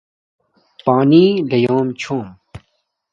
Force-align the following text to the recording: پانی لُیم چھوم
پانی 0.85 1.25
لُیم 1.49 1.87
چھوم 1.99 2.25